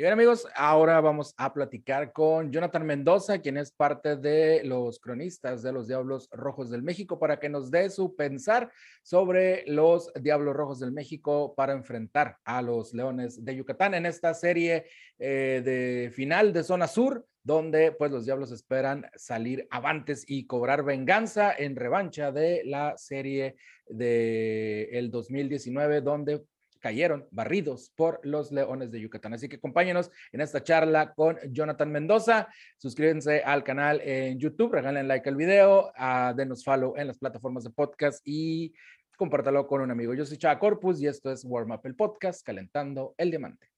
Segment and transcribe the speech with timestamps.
[0.00, 4.98] Y bien amigos, ahora vamos a platicar con Jonathan Mendoza, quien es parte de los
[4.98, 10.10] cronistas de los Diablos Rojos del México, para que nos dé su pensar sobre los
[10.14, 14.86] Diablos Rojos del México para enfrentar a los Leones de Yucatán en esta serie
[15.18, 20.82] eh, de final de zona sur, donde pues los Diablos esperan salir avantes y cobrar
[20.82, 23.56] venganza en revancha de la serie
[23.86, 26.42] de el 2019, donde
[26.80, 29.34] cayeron barridos por los Leones de Yucatán.
[29.34, 32.48] Así que acompáñenos en esta charla con Jonathan Mendoza.
[32.78, 37.64] Suscríbanse al canal en YouTube, regalen like al video, uh, denos follow en las plataformas
[37.64, 38.74] de podcast y
[39.16, 40.14] compártalo con un amigo.
[40.14, 43.68] Yo soy Chava Corpus y esto es Warm Up el Podcast, calentando el diamante.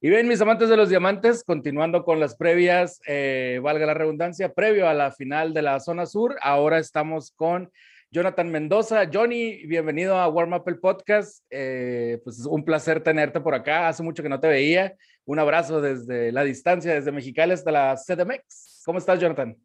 [0.00, 4.54] Y bien, mis amantes de los diamantes, continuando con las previas, eh, valga la redundancia,
[4.54, 7.72] previo a la final de la zona sur, ahora estamos con
[8.12, 9.10] Jonathan Mendoza.
[9.12, 11.44] Johnny, bienvenido a Warm Up el Podcast.
[11.50, 13.88] Eh, pues es un placer tenerte por acá.
[13.88, 14.94] Hace mucho que no te veía.
[15.24, 18.82] Un abrazo desde la distancia, desde Mexicali hasta la CDMX.
[18.84, 19.56] ¿Cómo estás, Jonathan?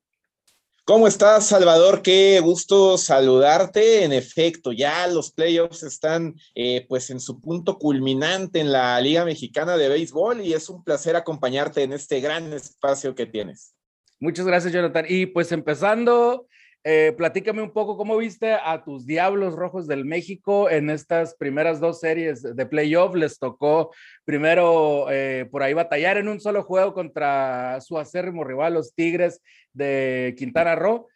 [0.86, 2.02] ¿Cómo estás, Salvador?
[2.02, 4.04] Qué gusto saludarte.
[4.04, 9.24] En efecto, ya los playoffs están eh, pues en su punto culminante en la Liga
[9.24, 13.74] Mexicana de Béisbol y es un placer acompañarte en este gran espacio que tienes.
[14.20, 15.06] Muchas gracias, Jonathan.
[15.08, 16.48] Y pues empezando
[16.86, 21.80] eh, platícame un poco cómo viste a tus Diablos Rojos del México en estas primeras
[21.80, 23.16] dos series de playoff.
[23.16, 23.92] Les tocó
[24.26, 29.42] primero eh, por ahí batallar en un solo juego contra su acérrimo rival, los Tigres
[29.72, 31.08] de Quintana Roo.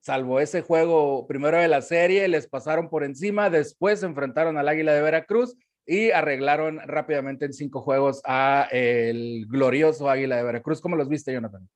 [0.00, 4.94] Salvo ese juego primero de la serie, les pasaron por encima, después enfrentaron al Águila
[4.94, 10.80] de Veracruz y arreglaron rápidamente en cinco juegos a el glorioso Águila de Veracruz.
[10.80, 11.68] ¿Cómo los viste, Jonathan?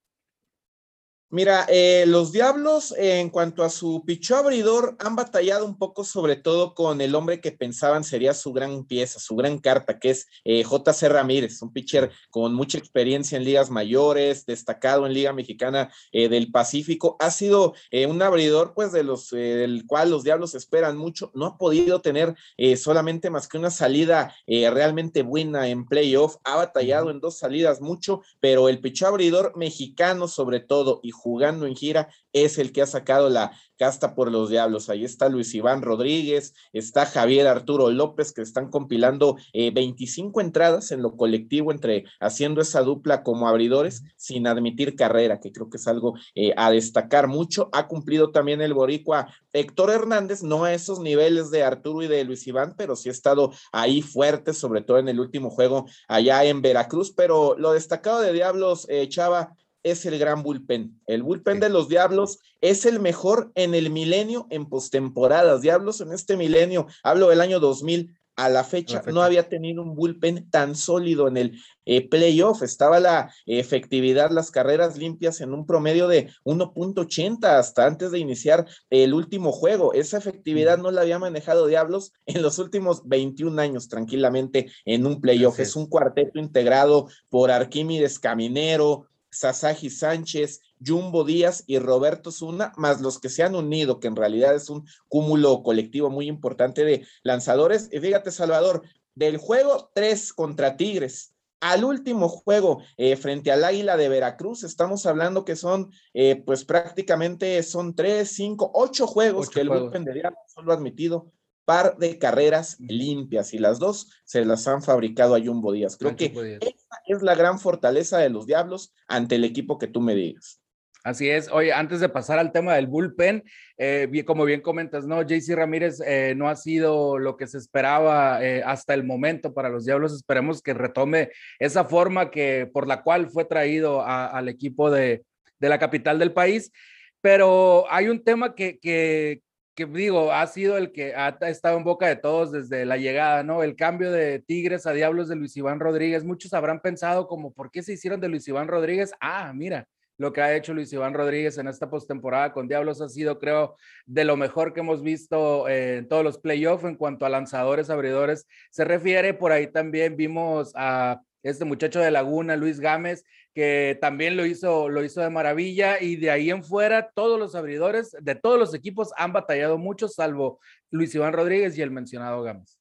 [1.32, 6.34] Mira, eh, los Diablos, en cuanto a su pichó abridor, han batallado un poco, sobre
[6.34, 10.26] todo con el hombre que pensaban sería su gran pieza, su gran carta, que es
[10.42, 15.92] eh, JC Ramírez, un pitcher con mucha experiencia en ligas mayores, destacado en Liga Mexicana
[16.10, 17.16] eh, del Pacífico.
[17.20, 17.74] Ha sido
[18.08, 21.30] un abridor, pues, de los, del cual los Diablos esperan mucho.
[21.34, 22.34] No ha podido tener
[22.76, 26.38] solamente más que una salida realmente buena en playoff.
[26.42, 31.66] Ha batallado en dos salidas mucho, pero el pichó abridor mexicano, sobre todo, y jugando
[31.66, 34.90] en gira, es el que ha sacado la casta por los diablos.
[34.90, 40.92] Ahí está Luis Iván Rodríguez, está Javier Arturo López, que están compilando 25 eh, entradas
[40.92, 45.78] en lo colectivo entre haciendo esa dupla como abridores sin admitir carrera, que creo que
[45.78, 47.70] es algo eh, a destacar mucho.
[47.72, 52.24] Ha cumplido también el boricua Héctor Hernández, no a esos niveles de Arturo y de
[52.24, 56.44] Luis Iván, pero sí ha estado ahí fuerte, sobre todo en el último juego allá
[56.44, 57.12] en Veracruz.
[57.16, 61.00] Pero lo destacado de Diablos, eh, Chava, es el gran bullpen.
[61.06, 65.62] El bullpen de los Diablos es el mejor en el milenio en postemporadas.
[65.62, 69.94] Diablos en este milenio, hablo del año 2000, a la fecha, no había tenido un
[69.94, 72.62] bullpen tan sólido en el eh, playoff.
[72.62, 78.66] Estaba la efectividad, las carreras limpias en un promedio de 1.80 hasta antes de iniciar
[78.88, 79.92] el último juego.
[79.92, 85.20] Esa efectividad no la había manejado Diablos en los últimos 21 años tranquilamente en un
[85.20, 85.60] playoff.
[85.60, 93.00] Es un cuarteto integrado por Arquímedes Caminero, Sasagi Sánchez, Jumbo Díaz y Roberto Zuna, más
[93.00, 97.06] los que se han unido, que en realidad es un cúmulo colectivo muy importante de
[97.22, 97.88] lanzadores.
[97.92, 98.82] Y fíjate, Salvador,
[99.14, 101.34] del juego 3 contra Tigres.
[101.60, 106.64] Al último juego eh, frente al Águila de Veracruz, estamos hablando que son, eh, pues
[106.64, 111.30] prácticamente son tres, cinco, ocho juegos que el bullpen de solo ha admitido
[111.70, 115.96] par de carreras limpias y las dos se las han fabricado a Jumbo Díaz.
[115.96, 120.00] Creo que esa es la gran fortaleza de los Diablos ante el equipo que tú
[120.00, 120.60] me digas.
[121.04, 121.48] Así es.
[121.52, 123.44] Oye, antes de pasar al tema del bullpen,
[123.78, 125.22] eh, como bien comentas, ¿no?
[125.22, 129.68] JC Ramírez eh, no ha sido lo que se esperaba eh, hasta el momento para
[129.68, 130.12] los Diablos.
[130.12, 131.30] Esperemos que retome
[131.60, 135.22] esa forma que, por la cual fue traído al equipo de,
[135.60, 136.72] de, la capital del país.
[137.20, 139.42] Pero hay un tema que, que,
[139.74, 143.42] que digo, ha sido el que ha estado en boca de todos desde la llegada,
[143.42, 143.62] ¿no?
[143.62, 146.24] El cambio de Tigres a Diablos de Luis Iván Rodríguez.
[146.24, 149.12] Muchos habrán pensado como, ¿por qué se hicieron de Luis Iván Rodríguez?
[149.20, 149.86] Ah, mira,
[150.18, 153.76] lo que ha hecho Luis Iván Rodríguez en esta postemporada con Diablos ha sido, creo,
[154.04, 158.46] de lo mejor que hemos visto en todos los playoffs en cuanto a lanzadores, abridores.
[158.70, 164.36] Se refiere, por ahí también vimos a este muchacho de Laguna, Luis Gámez, que también
[164.36, 168.34] lo hizo, lo hizo de maravilla y de ahí en fuera todos los abridores de
[168.34, 170.60] todos los equipos han batallado mucho, salvo
[170.90, 172.80] Luis Iván Rodríguez y el mencionado Gámez.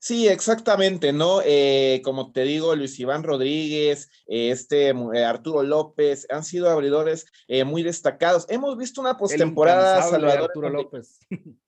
[0.00, 1.40] Sí, exactamente, ¿no?
[1.44, 7.26] Eh, como te digo, Luis Iván Rodríguez, eh, este eh, Arturo López, han sido abridores
[7.66, 8.46] muy destacados.
[8.48, 10.44] Hemos visto una postemporada, Salvador.
[10.44, 11.18] Arturo López.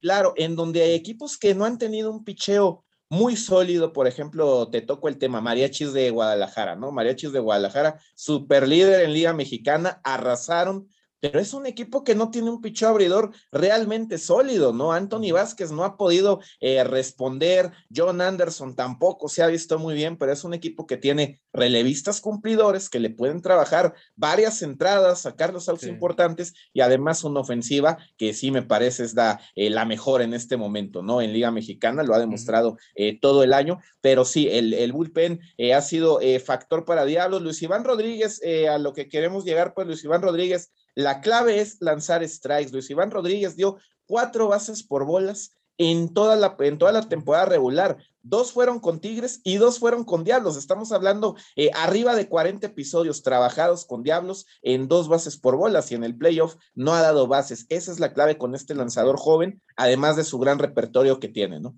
[0.00, 4.68] Claro, en donde hay equipos que no han tenido un picheo muy sólido, por ejemplo,
[4.70, 6.90] te toco el tema Mariachis de Guadalajara, ¿no?
[6.90, 10.88] Mariachis de Guadalajara, super líder en Liga Mexicana, arrasaron
[11.24, 14.92] pero es un equipo que no tiene un picho abridor realmente sólido, ¿no?
[14.92, 20.18] Anthony Vázquez no ha podido eh, responder, John Anderson tampoco se ha visto muy bien,
[20.18, 25.54] pero es un equipo que tiene relevistas cumplidores que le pueden trabajar varias entradas, sacar
[25.54, 29.86] los outs importantes y además una ofensiva que sí me parece es la, eh, la
[29.86, 31.22] mejor en este momento, ¿no?
[31.22, 35.40] En Liga Mexicana lo ha demostrado eh, todo el año, pero sí, el, el bullpen
[35.74, 37.40] ha sido factor para Diablos.
[37.40, 41.76] Luis Iván Rodríguez, a lo que queremos llegar, pues Luis Iván Rodríguez la clave es
[41.80, 42.72] lanzar strikes.
[42.72, 47.46] Luis Iván Rodríguez dio cuatro bases por bolas en toda la, en toda la temporada
[47.46, 47.98] regular.
[48.22, 50.56] Dos fueron con Tigres y dos fueron con Diablos.
[50.56, 55.90] Estamos hablando eh, arriba de 40 episodios trabajados con Diablos en dos bases por bolas
[55.90, 57.66] y en el playoff no ha dado bases.
[57.68, 61.60] Esa es la clave con este lanzador joven, además de su gran repertorio que tiene,
[61.60, 61.76] ¿no?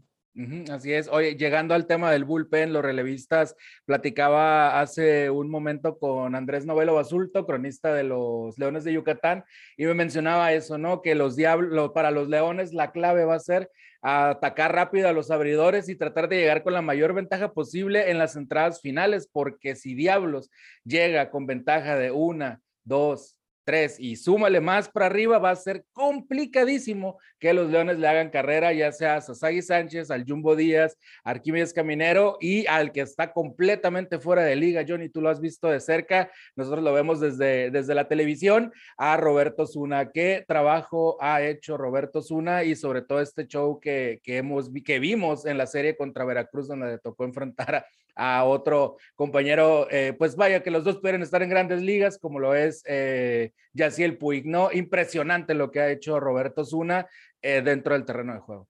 [0.70, 1.08] Así es.
[1.08, 6.94] Oye, llegando al tema del bullpen, los relevistas, platicaba hace un momento con Andrés Novelo
[6.94, 9.44] Basulto, cronista de los Leones de Yucatán,
[9.76, 11.02] y me mencionaba eso, ¿no?
[11.02, 13.70] Que los diablos, para los Leones, la clave va a ser
[14.02, 18.18] atacar rápido a los abridores y tratar de llegar con la mayor ventaja posible en
[18.18, 20.50] las entradas finales, porque si Diablos
[20.84, 23.35] llega con ventaja de una, dos,
[23.66, 28.30] tres y súmale más para arriba, va a ser complicadísimo que los Leones le hagan
[28.30, 33.32] carrera, ya sea a Sasagi Sánchez, al Jumbo Díaz, Arquímedes Caminero y al que está
[33.32, 34.84] completamente fuera de liga.
[34.86, 39.16] Johnny, tú lo has visto de cerca, nosotros lo vemos desde, desde la televisión, a
[39.16, 40.12] Roberto Zuna.
[40.12, 45.00] ¿Qué trabajo ha hecho Roberto Zuna y sobre todo este show que, que, hemos, que
[45.00, 47.86] vimos en la serie contra Veracruz, donde le tocó enfrentar a,
[48.16, 52.40] a otro compañero, eh, pues vaya que los dos pueden estar en grandes ligas, como
[52.40, 54.72] lo es eh, Yaciel Puig, ¿no?
[54.72, 57.06] Impresionante lo que ha hecho Roberto Zuna
[57.42, 58.68] eh, dentro del terreno de juego.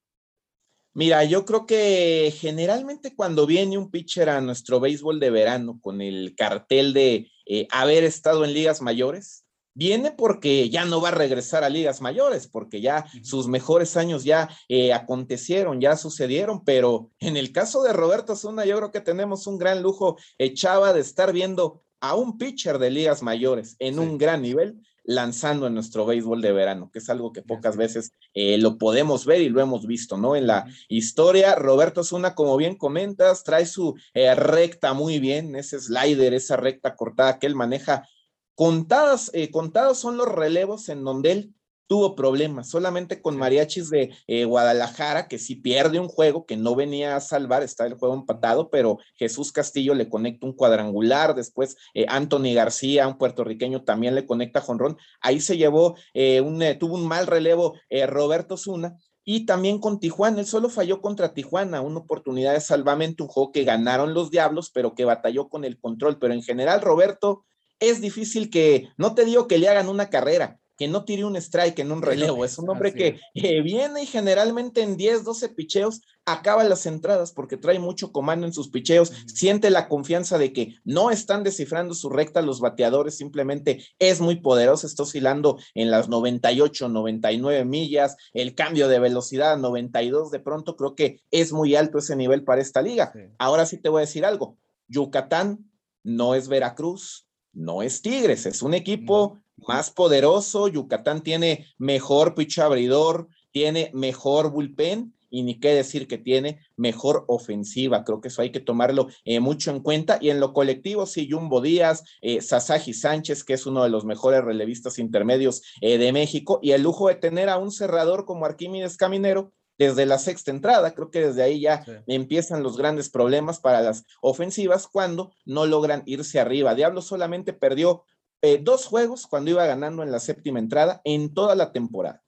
[0.93, 6.01] Mira, yo creo que generalmente cuando viene un pitcher a nuestro béisbol de verano con
[6.01, 9.46] el cartel de eh, haber estado en ligas mayores,
[9.77, 14.25] viene porque ya no va a regresar a ligas mayores, porque ya sus mejores años
[14.25, 19.01] ya eh, acontecieron, ya sucedieron, pero en el caso de Roberto Zuna, yo creo que
[19.03, 23.99] tenemos un gran lujo, echaba de estar viendo a un pitcher de ligas mayores en
[23.99, 28.13] un gran nivel lanzando en nuestro béisbol de verano, que es algo que pocas veces
[28.35, 30.35] eh, lo podemos ver y lo hemos visto, ¿no?
[30.35, 35.79] En la historia, Roberto Zuna, como bien comentas, trae su eh, recta muy bien, ese
[35.79, 38.09] slider, esa recta cortada que él maneja
[38.57, 41.55] Contadas, eh, contados son los relevos en donde él
[41.89, 46.75] tuvo problemas, solamente con Mariachis de eh, Guadalajara, que sí pierde un juego, que no
[46.75, 51.77] venía a salvar, está el juego empatado, pero Jesús Castillo le conecta un cuadrangular, después
[51.93, 56.95] eh, Anthony García, un puertorriqueño, también le conecta a Jonrón, ahí se llevó, un, tuvo
[56.95, 57.75] un mal relevo
[58.09, 63.25] Roberto Zuna, y también con Tijuana, él solo falló contra Tijuana, una oportunidad de salvamento,
[63.25, 66.81] un juego que ganaron los Diablos, pero que batalló con el control, pero en general
[66.81, 67.45] Roberto
[67.81, 71.37] es difícil que, no te digo que le hagan una carrera, que no tire un
[71.37, 72.45] strike en un relevo.
[72.45, 73.21] Es un hombre que
[73.63, 78.53] viene y generalmente en 10, 12 picheos acaba las entradas porque trae mucho comando en
[78.53, 83.87] sus picheos, siente la confianza de que no están descifrando su recta los bateadores, simplemente
[84.01, 89.57] es muy poderoso, está oscilando en las 98, 99 millas, el cambio de velocidad a
[89.57, 93.13] 92 de pronto, creo que es muy alto ese nivel para esta liga.
[93.39, 94.59] Ahora sí te voy a decir algo,
[94.89, 95.71] Yucatán
[96.03, 97.26] no es Veracruz,
[97.57, 100.69] no es Tigres, es un equipo más poderoso.
[100.69, 107.25] Yucatán tiene mejor pitch abridor, tiene mejor bullpen y ni qué decir que tiene mejor
[107.29, 108.05] ofensiva.
[108.05, 110.19] Creo que eso hay que tomarlo eh, mucho en cuenta.
[110.21, 114.05] Y en lo colectivo, sí, Jumbo Díaz, eh, Sasagi Sánchez, que es uno de los
[114.05, 118.45] mejores relevistas intermedios eh, de México, y el lujo de tener a un cerrador como
[118.45, 120.95] Arquímedes Caminero, desde la sexta entrada.
[120.95, 126.03] Creo que desde ahí ya empiezan los grandes problemas para las ofensivas cuando no logran
[126.07, 126.75] irse arriba.
[126.75, 128.05] Diablo solamente perdió
[128.43, 132.23] eh, dos juegos cuando iba ganando en la séptima entrada en toda la temporada.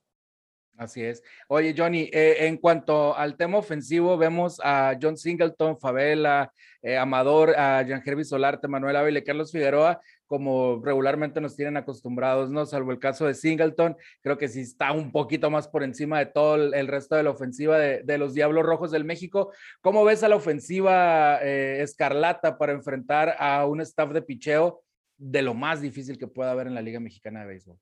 [0.79, 1.25] Así es.
[1.49, 7.51] Oye, Johnny, eh, en cuanto al tema ofensivo, vemos a John Singleton, Favela, eh, Amador,
[7.59, 12.65] a Jean Gervi Solarte, Manuel Ávila y Carlos Figueroa, como regularmente nos tienen acostumbrados, ¿no?
[12.65, 16.27] Salvo el caso de Singleton, creo que sí está un poquito más por encima de
[16.27, 19.53] todo el, resto de la ofensiva de, los Diablos Rojos del México.
[19.81, 24.85] ¿Cómo ves a la ofensiva eh, escarlata para enfrentar a un staff de picheo
[25.17, 27.81] de lo más difícil que pueda haber en la Liga Mexicana de Béisbol?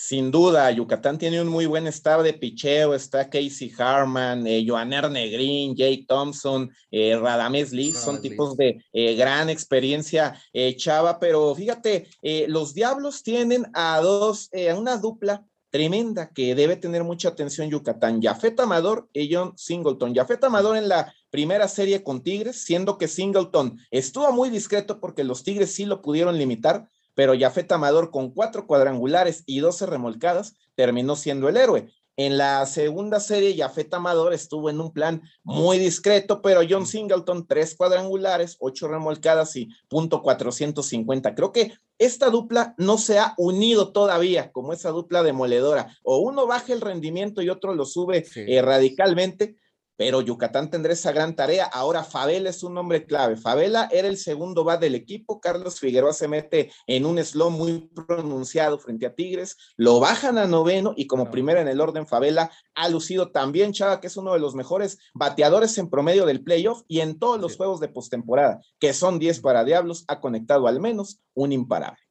[0.00, 2.94] Sin duda, Yucatán tiene un muy buen estado de picheo.
[2.94, 7.90] Está Casey Harman, eh, Joaner Negrín, Jake Thompson, eh, Radames Lee.
[7.90, 11.18] son tipos de eh, gran experiencia, eh, Chava.
[11.18, 12.06] Pero fíjate,
[12.46, 18.22] los Diablos tienen a dos, a una dupla tremenda que debe tener mucha atención Yucatán.
[18.22, 20.14] Jafet Amador y John Singleton.
[20.14, 25.24] Jafet Amador en la primera serie con Tigres, siendo que Singleton estuvo muy discreto porque
[25.24, 26.86] los Tigres sí lo pudieron limitar
[27.18, 31.92] pero Jafet Amador con cuatro cuadrangulares y doce remolcadas terminó siendo el héroe.
[32.16, 37.48] En la segunda serie, Jafet Amador estuvo en un plan muy discreto, pero John Singleton,
[37.48, 41.34] tres cuadrangulares, ocho remolcadas y punto 450.
[41.34, 45.92] Creo que esta dupla no se ha unido todavía como esa dupla demoledora.
[46.04, 49.56] O uno baja el rendimiento y otro lo sube eh, radicalmente,
[49.98, 51.64] pero Yucatán tendrá esa gran tarea.
[51.64, 53.36] Ahora Favela es un hombre clave.
[53.36, 55.40] Favela era el segundo bat del equipo.
[55.40, 59.56] Carlos Figueroa se mete en un slow muy pronunciado frente a Tigres.
[59.76, 64.00] Lo bajan a noveno y como primero en el orden, Favela ha lucido también, Chava,
[64.00, 67.56] que es uno de los mejores bateadores en promedio del playoff y en todos los
[67.56, 72.07] juegos de postemporada, que son 10 para Diablos, ha conectado al menos un imparable.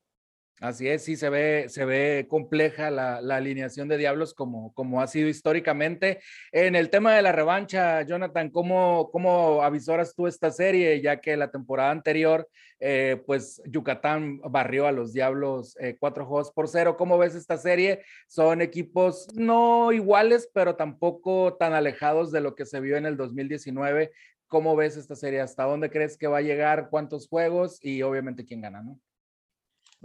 [0.59, 5.07] Así es, sí se ve, se ve compleja la, alineación de Diablos como, como ha
[5.07, 6.19] sido históricamente.
[6.51, 10.99] En el tema de la revancha, Jonathan, ¿cómo, cómo avisoras tú esta serie?
[10.99, 12.49] Ya que la temporada anterior,
[12.79, 16.97] eh, pues Yucatán barrió a los Diablos eh, cuatro juegos por cero.
[16.97, 18.03] ¿Cómo ves esta serie?
[18.27, 23.15] Son equipos no iguales, pero tampoco tan alejados de lo que se vio en el
[23.15, 24.11] 2019.
[24.47, 25.39] ¿Cómo ves esta serie?
[25.39, 26.89] ¿Hasta dónde crees que va a llegar?
[26.89, 27.77] ¿Cuántos juegos?
[27.83, 28.99] Y obviamente quién gana, ¿no?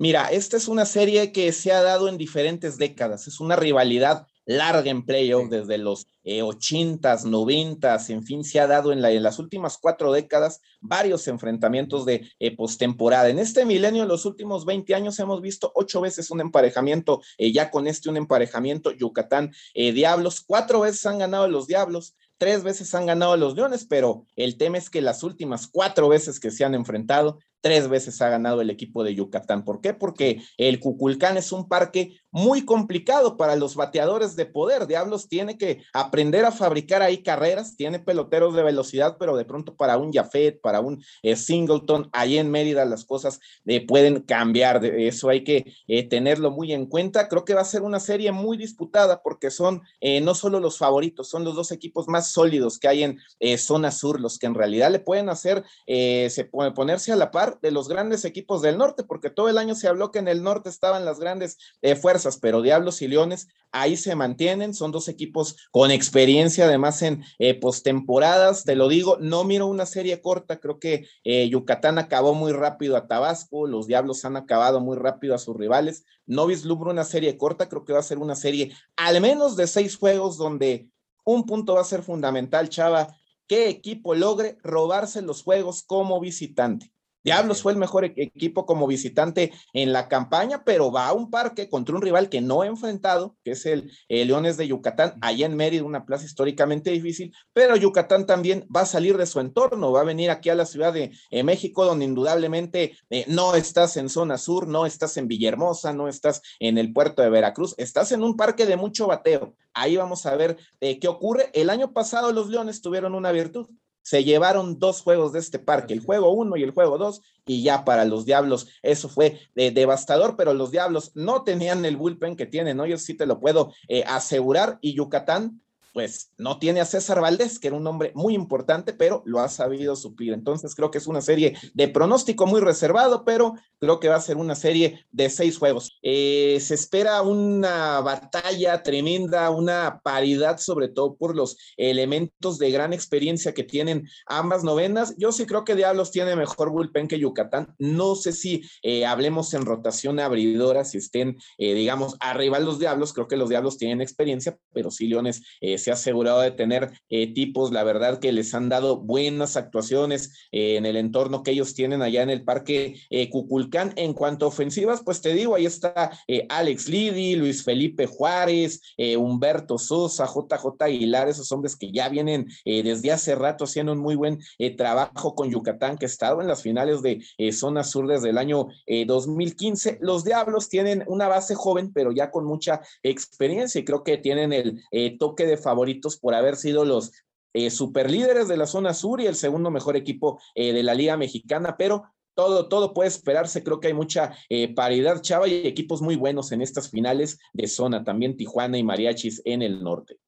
[0.03, 3.29] Mira, esta es una serie que se ha dado en diferentes décadas.
[3.29, 8.67] Es una rivalidad larga en playoff desde los eh, 80s, 90 en fin, se ha
[8.67, 13.29] dado en, las últimas cuatro décadas varios enfrentamientos de eh, postemporada.
[13.29, 17.53] En este milenio, en los últimos 20 años, hemos visto ocho veces un emparejamiento, eh,
[17.53, 22.65] ya con este un emparejamiento, Yucatán eh, Diablos, cuatro veces han ganado los Diablos, tres
[22.65, 26.51] veces han ganado los Leones, pero el tema es que las últimas cuatro veces que
[26.51, 29.65] se han enfrentado, tres veces ha ganado el equipo de Yucatán.
[29.65, 29.95] ¿Por qué?
[29.95, 34.87] Porque el Cuculcán es un parque muy complicado para los bateadores de poder.
[34.87, 39.77] Diablos tiene que aprender a fabricar ahí carreras, tiene peloteros de velocidad, pero de pronto
[39.77, 44.81] para un Jafet, para un eh, Singleton, ahí en Mérida las cosas eh, pueden cambiar.
[44.81, 47.29] De eso hay que eh, tenerlo muy en cuenta.
[47.29, 49.83] Creo que va a ser una serie muy disputada porque son
[50.23, 54.21] no solo los favoritos, son los dos equipos más sólidos que hay en zona sur,
[54.21, 58.25] los que en realidad le pueden hacer, se ponerse a la par de los grandes
[58.25, 61.19] equipos del norte, porque todo el año se habló que en el norte estaban las
[61.19, 61.59] grandes
[62.01, 67.25] fuerzas pero Diablos y Leones ahí se mantienen, son dos equipos con experiencia además en
[67.39, 72.35] eh, postemporadas, te lo digo, no miro una serie corta, creo que eh, Yucatán acabó
[72.35, 76.91] muy rápido a Tabasco, los Diablos han acabado muy rápido a sus rivales, no vislumbro
[76.91, 80.37] una serie corta, creo que va a ser una serie al menos de seis juegos
[80.37, 80.89] donde
[81.25, 83.17] un punto va a ser fundamental, Chava,
[83.47, 86.93] qué equipo logre robarse los juegos como visitante.
[87.25, 91.31] Diablos fue el mejor e-, equipo como visitante en la campaña, pero va a un
[91.31, 95.47] parque contra un rival que no ha enfrentado, que es el, Leones de Yucatán, allá
[95.47, 99.93] en Mérida, una plaza históricamente difícil, pero Yucatán también va a salir de su entorno,
[99.93, 103.97] va a venir aquí a la Ciudad de eh, México, donde indudablemente eh, no estás
[103.97, 108.13] en zona sur, no estás en Villahermosa, no estás en el puerto de Veracruz, estás
[108.13, 109.55] en un parque de mucho bateo.
[109.75, 111.51] Ahí vamos a ver eh, qué ocurre.
[111.55, 113.69] El año pasado los Leones tuvieron una virtud,
[114.03, 117.63] se llevaron dos juegos de este parque, el juego uno y el juego dos, y
[117.63, 122.37] ya para los Diablos eso fue eh, devastador, pero los Diablos no tenían el bullpen
[122.37, 122.87] que tienen, ¿no?
[122.87, 125.62] Yo sí te lo puedo eh, asegurar, y Yucatán
[125.93, 129.49] pues no tiene a César Valdés, que era un hombre muy importante, pero lo ha
[129.49, 130.33] sabido suplir.
[130.33, 134.21] Entonces creo que es una serie de pronóstico muy reservado, pero creo que va a
[134.21, 135.99] ser una serie de seis juegos.
[136.03, 142.93] Eh, se espera una batalla tremenda, una paridad, sobre todo por los elementos de gran
[142.93, 145.15] experiencia que tienen ambas novenas.
[145.19, 147.75] Yo sí creo que Diablos tiene mejor bullpen que Yucatán.
[147.79, 153.13] No sé si eh, hablemos en rotación abridora, si estén, eh, digamos, arriba los Diablos.
[153.13, 155.43] Creo que los Diablos tienen experiencia, pero sí Leones
[155.83, 160.49] se ha asegurado de tener eh, tipos, la verdad que les han dado buenas actuaciones
[160.53, 163.93] eh, en el entorno que ellos tienen allá en el Parque eh, Cuculcán.
[163.97, 166.13] En cuanto a ofensivas, pues te digo, ahí está
[166.49, 168.81] Alex Lidi, Luis Felipe Juárez,
[169.19, 174.15] Humberto Sosa, JJ Aguilar, esos hombres que ya vienen desde hace rato haciendo un muy
[174.15, 174.39] buen
[174.77, 177.23] trabajo con Yucatán, que ha estado en las finales de
[177.53, 178.69] zona sur desde el año
[179.07, 179.99] 2015.
[180.01, 184.53] Los Diablos tienen una base joven, pero ya con mucha experiencia y creo que tienen
[184.53, 187.13] el toque de favor favoritos por haber sido los
[187.55, 191.17] eh, superlíderes de la zona sur y el segundo mejor equipo eh, de la Liga
[191.17, 193.65] Mexicana, pero todo, todo puede esperarse.
[193.65, 197.69] Creo que hay mucha eh, paridad, Chava, y equipos muy buenos en estas finales de
[197.69, 198.05] zona.
[198.05, 200.19] También Tijuana y Mariachis en el norte.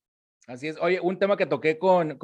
[0.47, 0.77] Así es.
[0.79, 2.19] Oye, un tema que toqué con,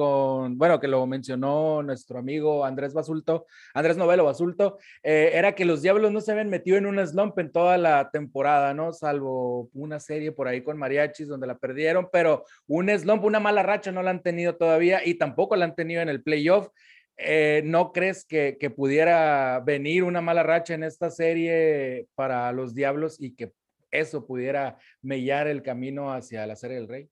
[0.57, 5.81] bueno, que lo mencionó nuestro amigo Andrés Basulto, Andrés Novelo Basulto, eh, era que los
[5.81, 8.93] Diablos no se habían metido en un slump en toda la temporada, ¿no?
[8.93, 13.63] Salvo una serie por ahí con Mariachis donde la perdieron, pero un slump, una mala
[13.63, 16.69] racha no la han tenido todavía y tampoco la han tenido en el playoff.
[17.17, 22.75] Eh, ¿No crees que, que pudiera venir una mala racha en esta serie para los
[22.75, 23.51] Diablos y que
[23.89, 27.09] eso pudiera mellar el camino hacia la serie del Rey?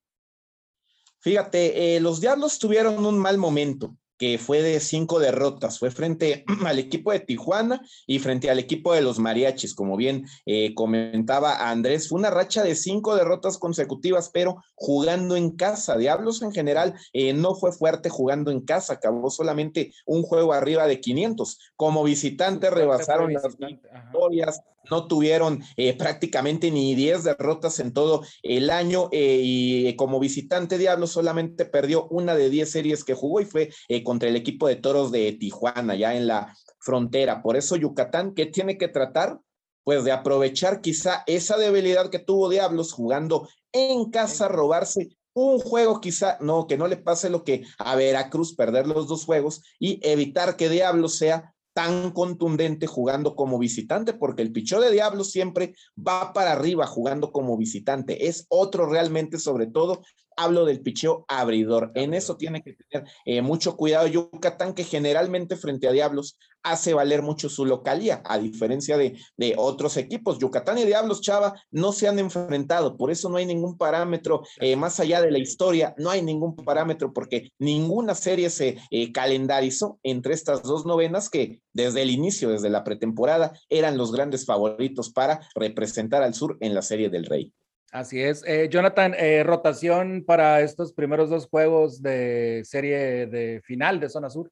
[1.22, 5.80] Fíjate, eh, los Diablos tuvieron un mal momento que fue de cinco derrotas.
[5.80, 10.26] Fue frente al equipo de Tijuana y frente al equipo de los Mariachis, como bien
[10.46, 12.10] eh, comentaba Andrés.
[12.10, 15.98] Fue una racha de cinco derrotas consecutivas, pero jugando en casa.
[15.98, 20.86] Diablos en general eh, no fue fuerte jugando en casa, acabó solamente un juego arriba
[20.86, 21.58] de 500.
[21.78, 28.70] Como visitante rebasaron las victorias, no tuvieron eh, prácticamente ni 10 derrotas en todo el
[28.70, 33.70] año y como visitante Diablos solamente perdió una de 10 series que jugó y fue
[34.04, 37.42] contra el equipo de Toros de Tijuana, ya en la frontera.
[37.42, 39.40] Por eso Yucatán, ¿qué tiene que tratar?
[39.84, 46.02] Pues de aprovechar quizá esa debilidad que tuvo Diablos jugando en casa, robarse un juego
[46.02, 50.00] quizá, no, que no le pase lo que a Veracruz, perder los dos juegos y
[50.08, 55.76] evitar que Diablos sea tan contundente jugando como visitante, porque el pichó de Diablos siempre
[55.98, 58.28] va para arriba jugando como visitante.
[58.28, 60.02] Es otro realmente, sobre todo,
[60.40, 61.92] hablo del picheo abridor.
[61.96, 66.94] En eso tiene que tener eh, mucho cuidado Yucatán, que generalmente frente a Diablos hace
[66.94, 70.40] valer mucho su localía, a diferencia de, de, otros equipos.
[70.40, 74.76] Yucatán y Diablos Chava no se han enfrentado, por eso no hay ningún parámetro eh,
[74.76, 80.00] más allá de la historia, no hay ningún parámetro porque ninguna serie se eh, calendarizó
[80.04, 85.12] entre estas dos novenas que desde el inicio, desde la pretemporada, eran los grandes favoritos
[85.12, 87.54] para representar al sur en la serie del Rey.
[87.92, 88.44] Así es.
[88.46, 94.30] Eh, Jonathan, eh, rotación para estos primeros dos juegos de serie de final de Zona
[94.30, 94.52] Sur.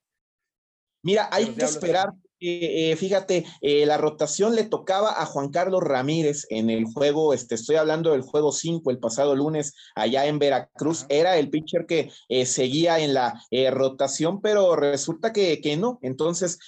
[1.03, 6.45] Mira, hay que esperar eh, fíjate, eh, la rotación le tocaba a Juan Carlos Ramírez
[6.49, 11.05] en el juego, este, estoy hablando del juego 5 el pasado lunes allá en Veracruz,
[11.09, 16.59] era el pitcher que eh, seguía en la rotación, pero resulta que, que no, entonces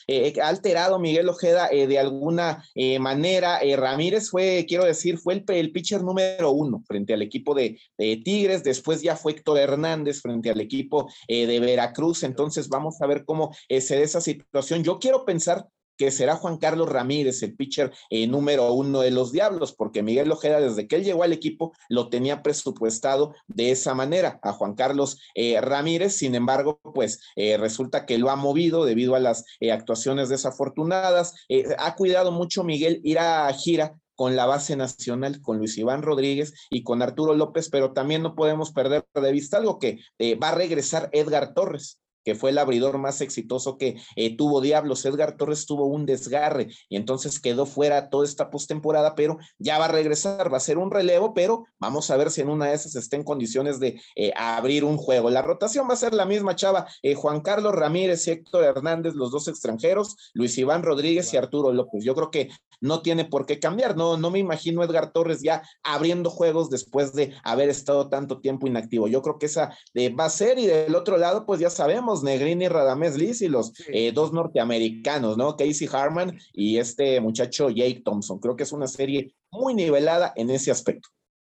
[0.41, 2.63] ha alterado Miguel Ojeda de alguna
[2.99, 7.79] manera, Ramírez fue, quiero decir, fue el, el pitcher número uno frente al equipo de,
[7.97, 13.08] de, Tigres, después ya fue Héctor Hernández frente al equipo de Veracruz, entonces vamos a
[13.08, 14.84] ver cómo se da esa situación.
[14.84, 15.58] Yo quiero pensar
[15.99, 20.31] que será Juan Carlos Ramírez, el pitcher eh, número uno de los Diablos, porque Miguel
[20.31, 24.75] Ojeda, desde que él llegó al equipo, lo tenía presupuestado de esa manera a Juan
[24.75, 26.15] Carlos eh, Ramírez.
[26.15, 31.33] Sin embargo, pues eh, resulta que lo ha movido debido a las actuaciones desafortunadas.
[31.77, 36.53] ha cuidado mucho Miguel ir a gira con la base nacional, con Luis Iván Rodríguez
[36.69, 39.99] y con Arturo López, pero también no podemos perder de vista algo que
[40.41, 45.03] va a regresar Edgar Torres que fue el abridor más exitoso que eh, tuvo Diablos.
[45.03, 49.85] Edgar Torres tuvo un desgarre y entonces quedó fuera toda esta postemporada, pero ya va
[49.85, 52.75] a regresar, va a ser un relevo, pero vamos a ver si en una de
[52.75, 55.31] esas está en condiciones de eh, abrir un juego.
[55.31, 56.85] La rotación va a ser la misma, Chava.
[57.01, 61.73] Eh, Juan Carlos Ramírez y Héctor Hernández, los dos extranjeros, Luis Iván Rodríguez y Arturo
[61.73, 62.03] López.
[62.03, 63.97] Yo creo que no tiene por qué cambiar.
[63.97, 68.67] No, no me imagino Edgar Torres ya abriendo juegos después de haber estado tanto tiempo
[68.67, 69.07] inactivo.
[69.07, 69.75] Yo creo que esa
[70.17, 73.47] va a ser y del otro lado, pues ya sabemos Negrini y Radamés Liz y
[73.47, 75.55] los eh, dos norteamericanos, ¿no?
[75.55, 78.39] Casey Harman y este muchacho Jake Thompson.
[78.39, 81.10] Creo que es una serie muy nivelada en ese aspecto.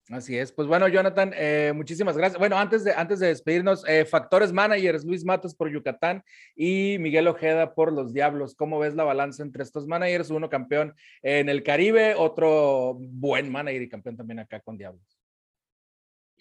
[0.09, 0.51] Así es.
[0.51, 2.37] Pues bueno, Jonathan, eh, muchísimas gracias.
[2.37, 6.23] Bueno, antes de, antes de despedirnos, eh, factores managers, Luis Matos por Yucatán
[6.55, 8.53] y Miguel Ojeda por los Diablos.
[8.53, 10.29] ¿Cómo ves la balanza entre estos managers?
[10.29, 15.22] Uno campeón en el Caribe, otro buen manager y campeón también acá con Diablos.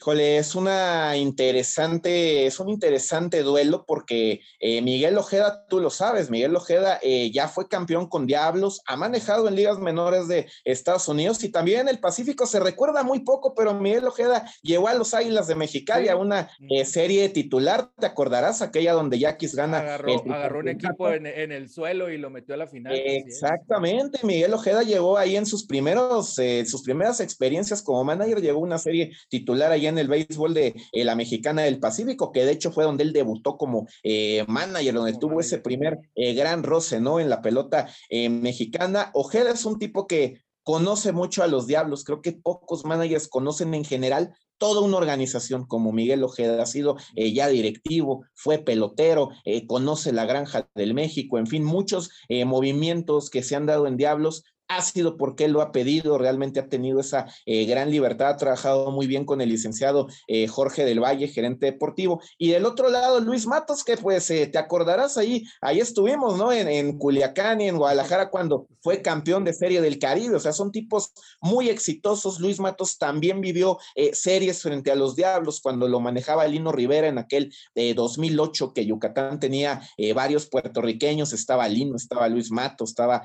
[0.02, 6.28] Híjole, es una interesante, es un interesante duelo porque eh, Miguel Ojeda, tú lo sabes,
[6.28, 11.06] Miguel Ojeda eh, ya fue campeón con Diablos, ha manejado en ligas menores de Estados
[11.06, 15.14] Unidos y también el Pacífico se recuerda muy poco, pero Miguel Ojeda llegó a los
[15.14, 19.78] Águilas de Mexicali a una eh, serie titular, te acordarás, aquella donde Yaquis gana.
[19.78, 22.92] Agarró, agarró un equipo en, en, el suelo y lo metió a la final.
[22.92, 28.78] Exactamente, Miguel Ojeda llegó ahí en sus primeros, sus primeras experiencias como manager, llegó una
[28.78, 32.72] serie titular allá en el béisbol de eh, la Mexicana del Pacífico, que de hecho
[32.72, 37.20] fue donde él debutó como eh, manager, donde tuvo ese primer eh, gran roce, ¿no?
[37.20, 39.10] En la pelota mexicana.
[39.14, 42.04] Ojeda es un tipo que conoce mucho a los Diablos.
[42.04, 46.96] Creo que pocos managers conocen en general toda una organización como Miguel Ojeda ha sido
[47.16, 49.30] ya directivo, fue pelotero,
[49.66, 52.10] conoce la granja del México, en fin, muchos
[52.46, 54.44] movimientos que se han dado en Diablos
[54.76, 58.36] ha sido porque él lo ha pedido, realmente ha tenido esa eh, gran libertad, ha
[58.36, 62.20] trabajado muy bien con el licenciado eh, Jorge del Valle, gerente deportivo.
[62.38, 66.52] Y del otro lado, Luis Matos, que pues eh, te acordarás ahí, ahí estuvimos, ¿no?
[66.52, 70.52] En, en, Culiacán y en Guadalajara cuando fue campeón de Serie del Caribe, o sea,
[70.52, 72.40] son tipos muy exitosos.
[72.40, 73.78] Luis Matos también vivió
[74.12, 79.40] series frente a los Diablos cuando lo manejaba Lino Rivera en aquel 2008 que Yucatán
[79.40, 79.80] tenía
[80.14, 83.22] varios puertorriqueños, estaba Lino, estaba Luis Matos, estaba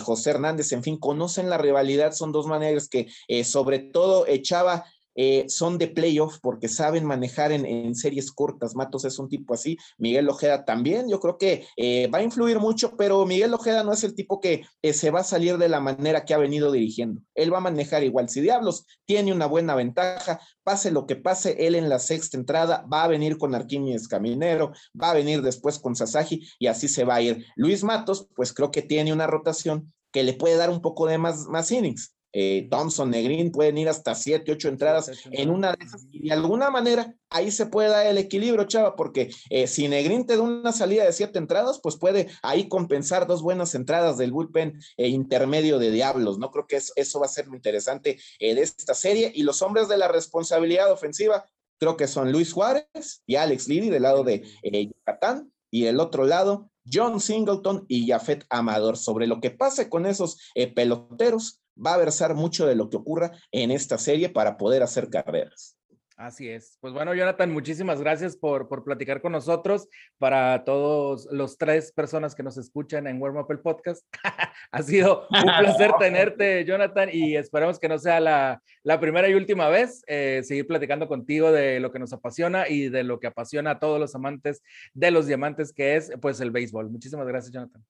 [0.00, 4.84] José Hernández, en fin, conocen la rivalidad, son dos maneras que eh, sobre todo echaba
[5.16, 8.74] eh, son de playoff porque saben manejar en, series cortas.
[8.74, 12.58] Matos es un tipo así, Miguel Ojeda también, yo creo que eh, va a influir
[12.58, 15.80] mucho, pero Miguel Ojeda no es el tipo que se va a salir de la
[15.80, 17.20] manera que ha venido dirigiendo.
[17.34, 18.28] Él va a manejar igual.
[18.28, 22.84] Si Diablos tiene una buena ventaja, pase lo que pase, él en la sexta entrada
[22.92, 27.04] va a venir con Arquímedes Caminero, va a venir después con Sasagi y así se
[27.04, 27.46] va a ir.
[27.54, 31.18] Luis Matos, pues creo que tiene una rotación que le puede dar un poco de
[31.18, 32.14] más, más innings.
[32.36, 36.06] Eh, Thompson, Negrín pueden ir hasta siete, ocho entradas en una de esas.
[36.10, 40.26] Y de alguna manera ahí se puede dar el equilibrio, chava, porque eh, si Negrín
[40.26, 44.32] te da una salida de siete entradas, pues puede ahí compensar dos buenas entradas del
[44.32, 46.38] bullpen eh, intermedio de Diablos.
[46.38, 49.32] No creo que eso, va a ser lo interesante de esta serie.
[49.34, 51.44] Y los hombres de la responsabilidad ofensiva,
[51.78, 55.52] creo que son Luis Juárez y Alex Lidi del lado de Yucatán.
[55.70, 58.96] Y el otro lado, John Singleton y Jafet Amador.
[58.96, 62.96] Sobre lo que pase con esos eh, peloteros, va a versar mucho de lo que
[62.96, 65.76] ocurra en esta serie para poder hacer carreras.
[66.16, 66.78] Así es.
[66.80, 69.88] Pues bueno, Jonathan, muchísimas gracias por, por platicar con nosotros.
[70.18, 74.06] Para todos los tres personas que nos escuchan en Warm Up el Podcast,
[74.70, 79.34] ha sido un placer tenerte, Jonathan, y esperamos que no sea la, la primera y
[79.34, 80.04] última vez.
[80.06, 83.78] Eh, seguir platicando contigo de lo que nos apasiona y de lo que apasiona a
[83.80, 86.90] todos los amantes de los diamantes, que es pues el béisbol.
[86.90, 87.84] Muchísimas gracias, Jonathan.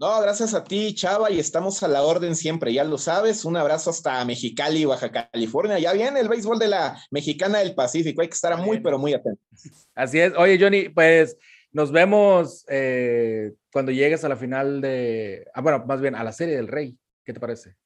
[0.00, 3.44] No, gracias a ti, Chava, y estamos a la orden siempre, ya lo sabes.
[3.44, 5.78] Un abrazo hasta Mexicali, Baja California.
[5.78, 9.12] Ya viene el béisbol de la Mexicana del Pacífico, hay que estar muy, pero muy
[9.12, 9.44] atentos.
[9.94, 10.32] Así es.
[10.38, 11.36] Oye, Johnny, pues
[11.72, 16.32] nos vemos eh, cuando llegues a la final de, ah, bueno, más bien a la
[16.32, 16.96] serie del Rey.
[17.22, 17.76] ¿Qué te parece?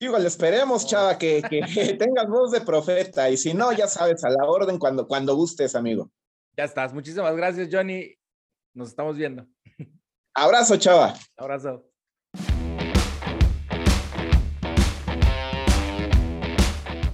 [0.00, 1.62] Igual esperemos, Chava, que, que,
[1.98, 5.74] tengas voz de profeta, y si no, ya sabes, a la orden cuando, cuando gustes,
[5.76, 6.10] amigo.
[6.58, 6.92] Ya estás.
[6.92, 8.14] Muchísimas gracias, Johnny.
[8.74, 9.46] Nos estamos viendo.
[10.34, 11.14] Abrazo, chava.
[11.36, 11.91] Abrazo.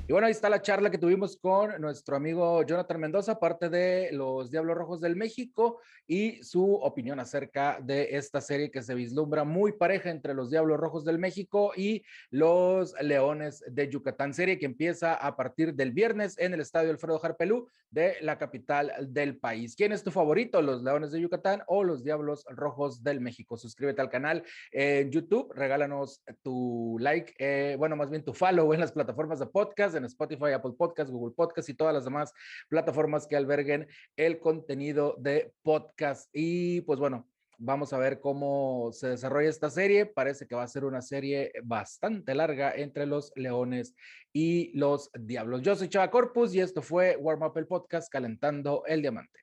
[0.08, 4.08] Y bueno, ahí está la charla que tuvimos con nuestro amigo Jonathan Mendoza, parte de
[4.12, 9.44] los Diablos Rojos del México, y su opinión acerca de esta serie que se vislumbra
[9.44, 14.32] muy pareja entre los Diablos Rojos del México y los Leones de Yucatán.
[14.32, 18.92] Serie que empieza a partir del viernes en el Estadio Alfredo Jarpelú de la capital
[19.12, 19.76] del país.
[19.76, 23.58] ¿Quién es tu favorito, los Leones de Yucatán o los Diablos Rojos del México?
[23.58, 24.42] Suscríbete al canal
[24.72, 29.46] en YouTube, regálanos tu like, eh, bueno, más bien tu follow en las plataformas de
[29.46, 32.32] podcast en Spotify, Apple Podcast, Google Podcast y todas las demás
[32.68, 36.30] plataformas que alberguen el contenido de podcast.
[36.32, 40.06] Y pues bueno, vamos a ver cómo se desarrolla esta serie.
[40.06, 43.94] Parece que va a ser una serie bastante larga entre los leones
[44.32, 45.62] y los diablos.
[45.62, 49.38] Yo soy Chava Corpus y esto fue Warm Up el Podcast calentando el diamante.